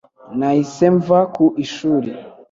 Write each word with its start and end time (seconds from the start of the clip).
Nahise 0.37 0.85
mva 0.97 1.19
ku 1.35 1.45
ishuri 1.65 2.09